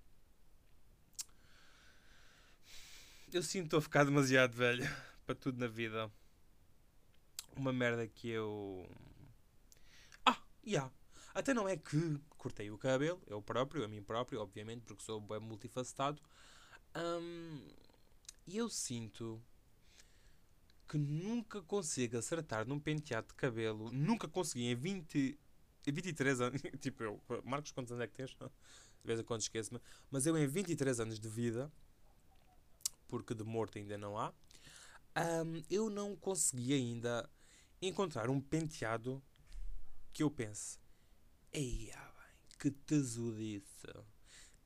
Eu 3.34 3.44
sinto 3.44 3.76
a 3.76 3.82
ficar 3.82 4.06
demasiado 4.06 4.54
velho 4.54 4.88
para 5.26 5.36
tudo 5.36 5.60
na 5.60 5.68
vida. 5.68 6.10
Uma 7.56 7.74
merda 7.74 8.08
que 8.08 8.30
eu 8.30 8.90
Yeah. 10.68 10.92
Até 11.34 11.54
não 11.54 11.70
é 11.70 11.78
que 11.78 12.20
cortei 12.38 12.70
o 12.70 12.78
cabelo, 12.78 13.22
eu 13.26 13.42
próprio, 13.42 13.86
a 13.86 13.88
mim 13.88 14.02
próprio, 14.02 14.42
obviamente, 14.42 14.82
porque 14.82 15.02
sou 15.02 15.22
bem 15.22 15.40
multifacetado. 15.40 16.22
Um, 16.94 17.66
e 18.46 18.58
eu 18.58 18.68
sinto 18.68 19.42
que 20.90 20.98
nunca 20.98 21.62
consigo 21.62 22.18
acertar 22.18 22.68
num 22.68 22.80
penteado 22.80 23.28
de 23.28 23.34
cabelo. 23.36 23.92
Nunca 23.94 24.28
consegui 24.28 24.66
em 24.66 24.76
20, 24.76 25.40
23 25.86 26.42
anos. 26.42 26.62
tipo 26.82 27.02
eu, 27.04 27.22
Marcos, 27.46 27.72
quantos 27.72 27.94
anos 27.94 28.04
é 28.04 28.08
que 28.08 28.16
tens? 28.16 28.32
De 28.32 28.50
vez 29.06 29.20
em 29.20 29.24
quando 29.24 29.42
esqueço-me. 29.42 29.80
Mas 30.12 30.26
eu 30.26 30.38
em 30.38 30.48
23 30.48 31.00
anos 31.00 31.20
de 31.20 31.30
vida, 31.30 31.72
porque 33.08 33.34
de 33.34 33.44
morto 33.44 33.78
ainda 33.78 33.98
não 33.98 34.18
há, 34.18 34.34
um, 35.46 35.64
eu 35.70 35.90
não 35.90 36.16
consegui 36.16 36.74
ainda 36.74 37.30
encontrar 37.82 38.30
um 38.30 38.42
penteado 38.42 39.22
que 40.14 40.24
eu 40.24 40.32
pense, 40.32 40.80
eia 41.54 41.96
bem, 41.96 42.58
que 42.60 42.72
tesudice, 42.72 43.88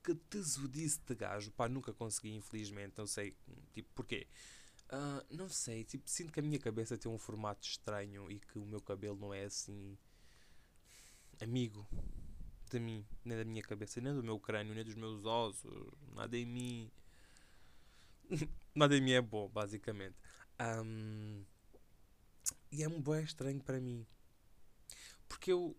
que 0.03 0.15
tesudice 0.15 0.99
de 1.05 1.15
gajo, 1.15 1.51
pá, 1.51 1.67
nunca 1.67 1.93
consegui, 1.93 2.33
infelizmente, 2.35 2.97
não 2.97 3.07
sei, 3.07 3.35
tipo, 3.73 3.89
porquê? 3.93 4.27
Uh, 4.91 5.35
não 5.35 5.47
sei, 5.47 5.83
tipo, 5.85 6.09
sinto 6.09 6.33
que 6.33 6.39
a 6.39 6.43
minha 6.43 6.59
cabeça 6.59 6.97
tem 6.97 7.09
um 7.11 7.17
formato 7.17 7.65
estranho 7.65 8.29
e 8.29 8.39
que 8.39 8.59
o 8.59 8.65
meu 8.65 8.81
cabelo 8.81 9.17
não 9.17 9.33
é 9.33 9.45
assim 9.45 9.97
amigo 11.41 11.87
de 12.69 12.79
mim, 12.79 13.05
nem 13.25 13.37
da 13.37 13.43
minha 13.43 13.61
cabeça, 13.61 13.99
nem 13.99 14.13
do 14.13 14.23
meu 14.23 14.39
crânio, 14.39 14.73
nem 14.73 14.83
dos 14.83 14.95
meus 14.95 15.25
ossos, 15.25 15.91
nada 16.13 16.37
em 16.37 16.45
mim. 16.45 16.91
nada 18.73 18.95
em 18.95 19.01
mim 19.01 19.11
é 19.11 19.21
bom, 19.21 19.49
basicamente. 19.49 20.15
Um, 20.59 21.43
e 22.71 22.83
é 22.83 22.87
um 22.87 23.01
bem 23.01 23.23
estranho 23.23 23.61
para 23.61 23.79
mim. 23.79 24.05
Porque 25.31 25.53
eu, 25.53 25.73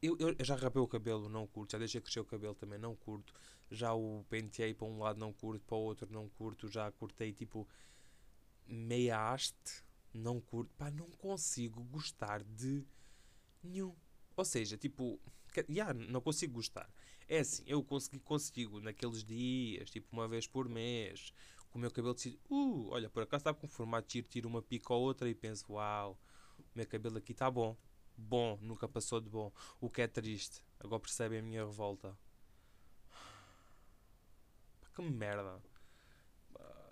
eu, 0.00 0.16
eu 0.16 0.44
já 0.44 0.54
rapei 0.54 0.80
o 0.80 0.86
cabelo, 0.86 1.28
não 1.28 1.44
curto. 1.44 1.72
Já 1.72 1.78
deixei 1.78 2.00
crescer 2.00 2.20
o 2.20 2.24
cabelo 2.24 2.54
também, 2.54 2.78
não 2.78 2.94
curto. 2.94 3.32
Já 3.68 3.92
o 3.94 4.24
penteei 4.30 4.72
para 4.72 4.86
um 4.86 5.00
lado, 5.00 5.18
não 5.18 5.32
curto. 5.32 5.66
Para 5.66 5.76
o 5.76 5.80
outro, 5.80 6.12
não 6.12 6.28
curto. 6.28 6.68
Já 6.68 6.92
cortei 6.92 7.32
tipo 7.32 7.66
meia 8.64 9.32
haste, 9.32 9.84
não 10.14 10.40
curto. 10.40 10.72
Pá, 10.78 10.88
não 10.88 11.10
consigo 11.10 11.82
gostar 11.82 12.44
de 12.44 12.86
nenhum. 13.60 13.92
Ou 14.36 14.44
seja, 14.44 14.76
tipo, 14.76 15.20
yeah, 15.68 15.92
não 15.92 16.20
consigo 16.20 16.54
gostar. 16.54 16.88
É 17.28 17.40
assim, 17.40 17.64
eu 17.66 17.82
consegui, 17.82 18.20
consigo 18.20 18.80
naqueles 18.80 19.24
dias, 19.24 19.90
tipo 19.90 20.06
uma 20.12 20.28
vez 20.28 20.46
por 20.46 20.68
mês, 20.68 21.32
com 21.70 21.78
o 21.78 21.80
meu 21.80 21.90
cabelo 21.90 22.14
decido, 22.14 22.38
uh, 22.48 22.90
olha, 22.90 23.10
por 23.10 23.24
acaso 23.24 23.40
estava 23.40 23.58
com 23.58 23.66
formato 23.66 24.06
tiro, 24.06 24.28
tiro 24.28 24.48
uma 24.48 24.62
pica 24.62 24.94
ou 24.94 25.02
outra 25.02 25.28
e 25.28 25.34
penso, 25.34 25.72
uau, 25.72 26.16
o 26.56 26.62
meu 26.72 26.86
cabelo 26.86 27.18
aqui 27.18 27.32
está 27.32 27.50
bom 27.50 27.76
bom, 28.20 28.58
nunca 28.60 28.88
passou 28.88 29.20
de 29.20 29.28
bom. 29.28 29.52
O 29.80 29.90
que 29.90 30.02
é 30.02 30.06
triste. 30.06 30.62
Agora 30.80 31.00
percebem 31.00 31.38
a 31.38 31.42
minha 31.42 31.64
revolta. 31.64 32.16
Que 34.94 35.02
merda. 35.02 35.60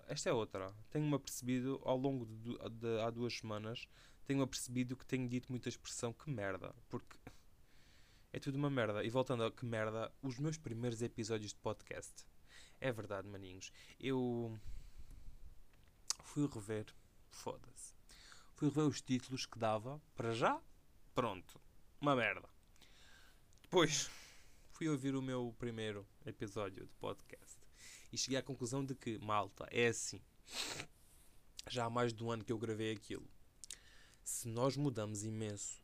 Esta 0.07 0.29
é 0.29 0.33
outra. 0.33 0.71
Tenho-me 0.91 1.15
apercebido 1.15 1.81
ao 1.83 1.97
longo 1.97 2.25
de, 2.25 2.57
de, 2.69 3.01
há 3.01 3.09
duas 3.09 3.37
semanas. 3.37 3.87
Tenho-me 4.25 4.43
apercebido 4.43 4.95
que 4.95 5.05
tenho 5.05 5.27
dito 5.27 5.51
muita 5.51 5.69
expressão 5.69 6.13
que 6.13 6.29
merda. 6.29 6.75
Porque 6.89 7.17
é 8.31 8.39
tudo 8.39 8.55
uma 8.55 8.69
merda. 8.69 9.03
E 9.03 9.09
voltando 9.09 9.43
a 9.43 9.51
que 9.51 9.65
merda, 9.65 10.11
os 10.21 10.37
meus 10.37 10.57
primeiros 10.57 11.01
episódios 11.01 11.51
de 11.51 11.59
podcast. 11.59 12.25
É 12.79 12.91
verdade, 12.91 13.27
maninhos. 13.27 13.71
Eu 13.99 14.59
fui 16.23 16.47
rever. 16.47 16.85
Foda-se 17.29 17.93
Fui 18.53 18.69
rever 18.69 18.85
os 18.85 19.01
títulos 19.01 19.45
que 19.45 19.59
dava. 19.59 20.01
Para 20.15 20.31
já, 20.31 20.61
pronto. 21.15 21.59
Uma 21.99 22.13
merda. 22.13 22.47
Depois, 23.61 24.11
fui 24.73 24.89
ouvir 24.89 25.15
o 25.15 25.21
meu 25.21 25.55
primeiro 25.57 26.05
episódio 26.25 26.85
de 26.85 26.93
podcast. 26.95 27.57
E 28.11 28.17
cheguei 28.17 28.37
à 28.37 28.43
conclusão 28.43 28.85
de 28.85 28.93
que, 28.93 29.17
malta, 29.19 29.65
é 29.71 29.87
assim. 29.87 30.21
Já 31.69 31.85
há 31.85 31.89
mais 31.89 32.13
de 32.13 32.21
um 32.21 32.29
ano 32.29 32.43
que 32.43 32.51
eu 32.51 32.59
gravei 32.59 32.91
aquilo. 32.91 33.27
Se 34.23 34.49
nós 34.49 34.75
mudamos 34.75 35.23
imenso 35.23 35.81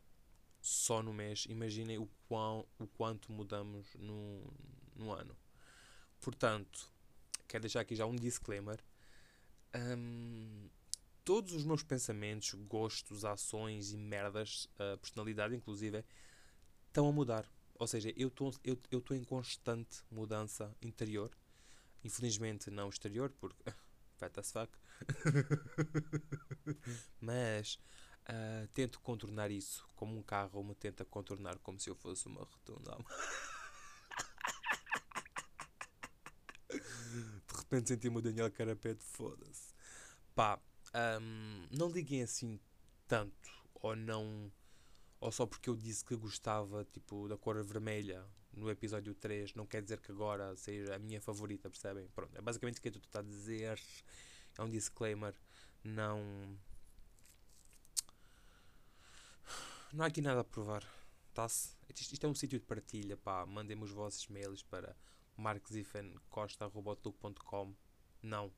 só 0.60 1.02
no 1.02 1.14
mês, 1.14 1.46
imaginem 1.50 1.98
o, 1.98 2.08
quão, 2.28 2.68
o 2.78 2.86
quanto 2.86 3.32
mudamos 3.32 3.88
no, 3.96 4.54
no 4.96 5.12
ano. 5.12 5.36
Portanto, 6.20 6.92
quero 7.48 7.62
deixar 7.62 7.80
aqui 7.80 7.96
já 7.96 8.06
um 8.06 8.16
disclaimer. 8.16 8.84
Um, 9.74 10.70
todos 11.24 11.54
os 11.54 11.64
meus 11.64 11.84
pensamentos, 11.84 12.54
gostos, 12.68 13.26
ações 13.26 13.92
e 13.92 13.98
merdas, 13.98 14.66
uh, 14.76 14.98
personalidade 14.98 15.56
inclusive, 15.56 16.04
estão 16.88 17.08
a 17.08 17.12
mudar. 17.12 17.46
Ou 17.76 17.88
seja, 17.88 18.14
eu 18.16 18.28
estou 18.28 19.16
em 19.16 19.24
constante 19.24 20.04
mudança 20.12 20.76
interior. 20.82 21.32
Infelizmente 22.04 22.70
não 22.70 22.90
exterior, 22.90 23.32
porque 23.40 23.64
fat 24.18 24.38
as 24.38 24.52
fuck. 24.52 24.72
Mas 27.20 27.80
uh, 28.30 28.68
tento 28.74 29.00
contornar 29.00 29.52
isso 29.52 29.88
como 29.96 30.18
um 30.18 30.22
carro 30.22 30.64
me 30.64 30.76
tenta 30.76 31.06
contornar 31.06 31.58
como 31.60 31.80
se 31.80 31.90
eu 31.90 31.96
fosse 31.96 32.28
uma 32.28 32.44
rotunda. 32.44 32.98
De 36.72 37.58
repente 37.58 37.90
senti-me 37.90 38.18
o 38.18 38.22
Daniel 38.22 38.52
Carapete, 38.52 39.04
foda-se. 39.04 39.74
Pá, 40.34 40.60
um, 40.94 41.68
não 41.72 41.90
liguem 41.90 42.24
assim 42.24 42.60
tanto, 43.08 43.50
ou 43.76 43.96
não. 43.96 44.52
Ou 45.20 45.32
só 45.32 45.46
porque 45.46 45.70
eu 45.70 45.76
disse 45.76 46.04
que 46.04 46.16
gostava 46.16 46.84
tipo, 46.86 47.28
da 47.28 47.38
cor 47.38 47.64
vermelha 47.64 48.26
no 48.54 48.70
episódio 48.70 49.14
3, 49.16 49.54
não 49.56 49.66
quer 49.66 49.82
dizer 49.82 50.02
que 50.02 50.12
agora 50.12 50.56
seja 50.56 50.96
a 50.96 51.00
minha 51.00 51.22
favorita, 51.22 51.70
percebem? 51.70 52.08
Pronto, 52.10 52.38
é 52.38 52.42
basicamente 52.42 52.80
o 52.80 52.82
que 52.82 52.92
tu 52.92 53.00
estás 53.00 53.26
a 53.26 53.30
dizer. 53.30 53.80
É 54.58 54.62
um 54.62 54.70
disclaimer. 54.70 55.34
Não. 55.84 56.58
Não 59.94 60.04
há 60.04 60.08
aqui 60.08 60.22
nada 60.22 60.42
a 60.42 60.44
provar. 60.44 60.84
Tá-se? 61.34 61.76
Isto, 61.96 62.26
é 62.26 62.30
um 62.30 62.36
sítio 62.36 62.60
de 62.60 62.66
partilha, 62.66 63.16
pá. 63.18 63.46
Mandem-me 63.46 63.84
os 63.84 63.92
vossos 63.92 64.28
mails 64.28 64.64
para 64.64 64.96
marquesifencosta.com. 65.38 67.76
Não. 68.22 68.52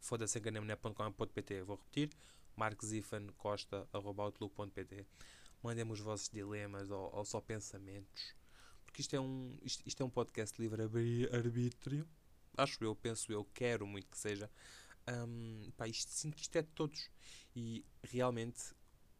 Foda-se, 0.00 0.38
enganei-me.com.pt. 0.38 1.62
Vou 1.62 1.76
repetir. 1.76 2.10
marquesifencosta.outlook.pt. 2.56 5.06
Mandem-me 5.62 5.92
os 5.92 6.00
vossos 6.00 6.28
dilemas 6.28 6.90
ou, 6.90 7.14
ou, 7.14 7.24
só 7.24 7.40
pensamentos. 7.40 8.34
Porque 8.84 9.00
isto 9.02 9.14
é 9.14 9.20
um, 9.20 9.56
isto, 9.62 9.86
isto 9.86 10.02
é 10.02 10.06
um 10.06 10.10
podcast 10.10 10.60
livre 10.60 10.82
arbítrio. 11.32 12.04
Acho 12.56 12.82
eu, 12.82 12.96
penso 12.96 13.30
eu, 13.32 13.44
quero 13.54 13.86
muito 13.86 14.08
que 14.08 14.18
seja. 14.18 14.50
Um, 15.08 15.70
pá, 15.76 15.86
isto, 15.88 16.10
sinto 16.10 16.36
que 16.36 16.42
isto 16.42 16.56
é 16.56 16.62
de 16.62 16.68
todos. 16.68 17.10
E 17.54 17.84
realmente, 18.02 18.74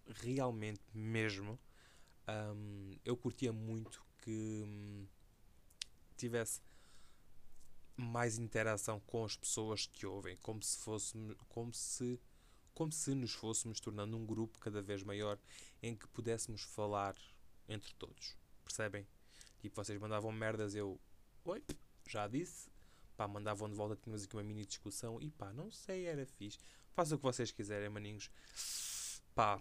realmente 0.06 0.82
mesmo, 0.94 1.58
um, 2.28 2.90
eu 3.04 3.16
curtia 3.16 3.52
muito 3.52 4.02
que 4.18 4.64
hum, 4.66 5.06
tivesse 6.16 6.60
mais 7.98 8.38
interação 8.38 9.00
com 9.00 9.24
as 9.24 9.36
pessoas 9.36 9.86
que 9.86 10.06
ouvem, 10.06 10.36
como 10.36 10.62
se 10.62 10.78
fosse, 10.78 11.18
como 11.48 11.74
se, 11.74 12.20
como 12.72 12.92
se 12.92 13.14
nos 13.14 13.32
fôssemos 13.32 13.80
tornando 13.80 14.16
um 14.16 14.24
grupo 14.24 14.58
cada 14.60 14.80
vez 14.80 15.02
maior 15.02 15.38
em 15.82 15.96
que 15.96 16.06
pudéssemos 16.08 16.62
falar 16.62 17.16
entre 17.68 17.92
todos. 17.94 18.36
Percebem? 18.64 19.06
Tipo, 19.60 19.74
vocês 19.74 19.98
mandavam 19.98 20.30
merdas, 20.30 20.74
eu, 20.74 21.00
oi, 21.44 21.62
já 22.08 22.28
disse, 22.28 22.70
pá, 23.16 23.26
mandavam 23.26 23.68
de 23.68 23.74
volta, 23.74 23.96
tínhamos 23.96 24.22
aqui 24.22 24.36
uma 24.36 24.44
mini 24.44 24.64
discussão 24.64 25.20
e 25.20 25.30
pá, 25.30 25.52
não 25.52 25.70
sei, 25.70 26.06
era 26.06 26.24
fixe. 26.24 26.58
Façam 26.92 27.16
o 27.16 27.18
que 27.18 27.24
vocês 27.24 27.50
quiserem, 27.50 27.88
maninhos. 27.88 28.30
Pá, 29.34 29.60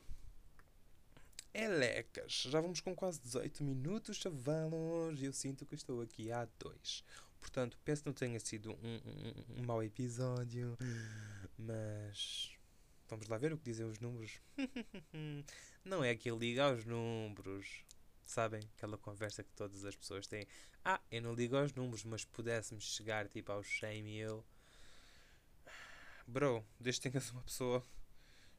Elecas, 1.54 2.44
já 2.44 2.62
vamos 2.62 2.82
com 2.82 2.96
quase 2.96 3.20
18 3.20 3.64
minutos, 3.64 4.18
chavalos, 4.18 5.24
eu 5.24 5.34
sinto 5.34 5.66
que 5.66 5.74
estou 5.74 6.02
aqui 6.02 6.32
há 6.32 6.48
dois. 6.60 7.04
Portanto, 7.40 7.78
penso 7.84 8.04
que 8.04 8.10
não 8.10 8.14
tenha 8.14 8.40
sido 8.40 8.72
um, 8.72 8.96
um, 8.96 9.62
um 9.62 9.66
mau 9.66 9.82
episódio, 9.84 10.78
mas 11.58 12.52
vamos 13.08 13.28
lá 13.28 13.38
ver 13.38 13.54
o 13.54 13.58
que 13.58 13.64
dizem 13.64 13.86
os 13.86 14.00
números. 14.00 14.40
não 15.86 16.04
é 16.04 16.16
que 16.16 16.30
eu 16.30 16.38
ligo 16.38 16.62
aos 16.62 16.86
números, 16.86 17.84
sabem? 18.26 18.62
Aquela 18.76 18.98
conversa 18.98 19.44
que 19.44 19.52
todas 19.54 19.86
as 19.86 19.96
pessoas 19.96 20.28
têm. 20.28 20.48
Ah, 20.84 21.02
eu 21.12 21.22
não 21.22 21.34
ligo 21.34 21.56
aos 21.56 21.74
números, 21.74 22.04
mas 22.04 22.26
pudéssemos 22.26 22.84
chegar 22.84 23.28
tipo 23.28 23.52
aos 23.52 23.68
100 23.80 24.04
mil. 24.04 24.46
Bro, 26.26 26.66
desde 26.80 27.02
que 27.02 27.10
tenhas 27.10 27.32
uma 27.32 27.42
pessoa 27.42 27.84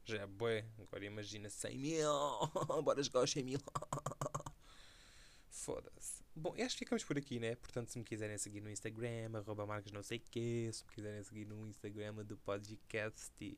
já 0.05 0.23
é 0.23 0.25
bué. 0.25 0.65
Agora 0.79 1.05
imagina 1.05 1.49
100 1.49 1.77
mil. 1.77 2.11
Bora 2.83 3.01
jogar 3.03 3.23
os 3.23 3.31
100 3.31 3.43
mil. 3.43 3.59
Foda-se. 5.49 6.23
Bom, 6.41 6.55
acho 6.57 6.69
que 6.69 6.85
ficamos 6.85 7.03
por 7.03 7.17
aqui, 7.17 7.37
né? 7.37 7.53
Portanto, 7.57 7.89
se 7.89 7.99
me 7.99 8.05
quiserem 8.05 8.37
seguir 8.37 8.61
no 8.61 8.69
Instagram, 8.69 9.37
arroba 9.37 9.65
marcas 9.65 9.91
não 9.91 10.01
sei 10.01 10.19
quê, 10.19 10.69
se 10.71 10.85
me 10.85 10.91
quiserem 10.91 11.21
seguir 11.21 11.43
no 11.43 11.67
Instagram 11.67 12.23
do 12.23 12.37
podcast, 12.37 13.57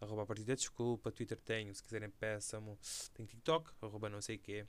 arroba 0.00 0.22
a 0.22 0.26
partir 0.26 0.44
da 0.44 0.54
desculpa, 0.54 1.12
Twitter 1.12 1.38
tenho, 1.38 1.74
se 1.74 1.82
quiserem 1.82 2.08
peçam-me. 2.08 2.78
Tenho 3.12 3.28
TikTok, 3.28 3.70
arroba 3.82 4.08
não 4.08 4.22
sei 4.22 4.38
quê. 4.38 4.66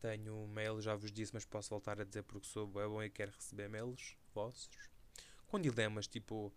Tenho 0.00 0.48
mail, 0.48 0.80
já 0.80 0.96
vos 0.96 1.12
disse, 1.12 1.32
mas 1.32 1.44
posso 1.44 1.70
voltar 1.70 2.00
a 2.00 2.04
dizer 2.04 2.24
porque 2.24 2.48
sou 2.48 2.66
bom 2.66 3.00
e 3.00 3.08
quero 3.08 3.30
receber 3.30 3.68
mails 3.68 4.16
vossos. 4.34 4.90
Com 5.46 5.60
dilemas, 5.60 6.08
tipo 6.08 6.52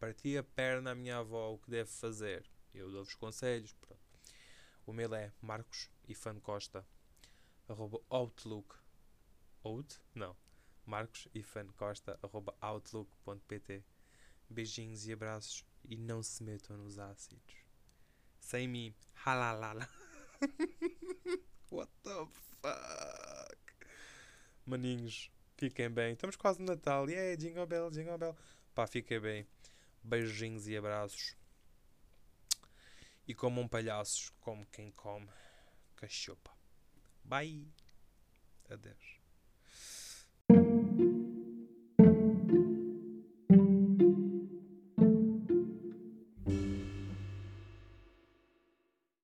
Parti 0.00 0.38
a 0.38 0.42
perna 0.42 0.92
à 0.92 0.94
minha 0.94 1.18
avó, 1.18 1.52
o 1.52 1.58
que 1.58 1.70
deve 1.70 1.90
fazer? 1.90 2.48
Eu 2.72 2.90
dou-vos 2.90 3.14
conselhos. 3.14 3.74
Pronto. 3.74 4.00
O 4.86 4.92
mail 4.94 5.14
é 5.14 5.30
marcos 5.42 5.90
Costa 6.42 6.82
arroba 7.68 8.00
outlook 8.10 8.74
out? 9.64 10.00
Não. 10.14 10.36
marcos 10.86 11.28
Costa 11.76 12.18
arroba 12.22 12.54
outlook.pt 12.60 13.84
Beijinhos 14.50 15.06
e 15.06 15.12
abraços 15.12 15.64
e 15.84 15.96
não 15.96 16.22
se 16.22 16.42
metam 16.42 16.76
nos 16.78 16.98
ácidos. 16.98 17.54
Sem 18.40 18.66
mim. 18.66 18.94
Halalala. 19.14 19.88
What 21.70 21.92
the 22.02 22.26
fuck? 22.62 23.58
Maninhos, 24.64 25.30
fiquem 25.56 25.90
bem. 25.90 26.14
Estamos 26.14 26.36
quase 26.36 26.60
no 26.60 26.66
Natal. 26.66 27.08
Yeah, 27.10 27.36
jingle 27.36 27.66
bell, 27.66 27.90
jingle 27.90 28.16
bell. 28.16 28.36
Pá, 28.74 28.86
fiquem 28.86 29.20
bem. 29.20 29.46
Beijinhos 30.02 30.66
e 30.66 30.76
abraços. 30.76 31.36
E 33.26 33.34
comam 33.34 33.68
palhaços 33.68 34.30
como 34.40 34.64
quem 34.66 34.90
come 34.92 35.28
cachopa. 35.96 36.57
Bye. 37.28 37.68
Adeus. 38.70 39.17